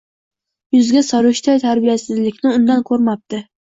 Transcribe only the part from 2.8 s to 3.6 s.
ko'rmadi.